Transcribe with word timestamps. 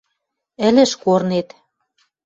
Ӹлӹш 0.67 0.91
корнет 1.03 1.49